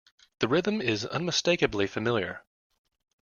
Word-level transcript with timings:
The 0.39 0.47
rhythm 0.47 0.81
is 0.81 1.05
unmistakably 1.05 1.85
familiar. 1.85 2.43